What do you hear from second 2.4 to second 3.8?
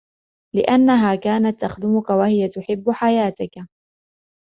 تُحِبُّ حَيَاتَك